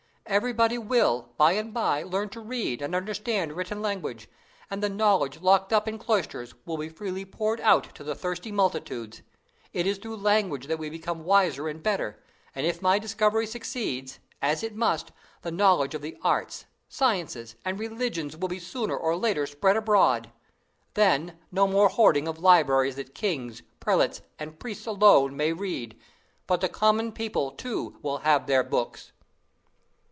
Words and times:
Everybody 0.27 0.77
will, 0.77 1.33
by 1.35 1.53
and 1.53 1.73
by, 1.73 2.03
learn 2.03 2.29
to 2.29 2.39
read 2.39 2.81
and 2.81 2.95
understand 2.95 3.51
written 3.51 3.81
language, 3.81 4.29
and 4.69 4.81
the 4.81 4.87
knowledge 4.87 5.41
locked 5.41 5.73
up 5.73 5.89
in 5.89 5.97
cloisters 5.97 6.53
will 6.65 6.77
be 6.77 6.87
freely 6.87 7.25
poured 7.25 7.59
out 7.59 7.93
to 7.95 8.01
the 8.05 8.15
thirsty 8.15 8.49
multitudes. 8.49 9.23
It 9.73 9.85
is 9.85 9.97
through 9.97 10.15
language 10.15 10.67
that 10.67 10.79
we 10.79 10.89
become 10.89 11.25
wiser 11.25 11.67
and 11.67 11.83
better; 11.83 12.23
and 12.55 12.65
if 12.65 12.81
my 12.81 12.97
discovery 12.97 13.45
succeeds, 13.45 14.19
as 14.41 14.63
it 14.63 14.73
must, 14.73 15.11
the 15.41 15.51
knowledge 15.51 15.93
of 15.95 16.01
the 16.01 16.15
arts, 16.21 16.63
sciences, 16.87 17.55
and 17.65 17.77
religion 17.77 18.31
will 18.39 18.47
be 18.47 18.59
sooner 18.59 18.95
or 18.95 19.17
later 19.17 19.45
spread 19.45 19.75
abroad. 19.75 20.31
Then, 20.93 21.37
no 21.51 21.67
more 21.67 21.89
hoarding 21.89 22.29
of 22.29 22.39
libraries 22.39 22.95
that 22.95 23.13
kings, 23.13 23.63
prelates, 23.81 24.21
and 24.39 24.57
priests 24.59 24.85
alone 24.85 25.35
may 25.35 25.51
read; 25.51 25.99
but 26.47 26.61
the 26.61 26.69
common 26.69 27.11
people, 27.11 27.51
too, 27.51 27.97
will 28.01 28.19
have 28.19 28.47
their 28.47 28.63
books." 28.63 29.11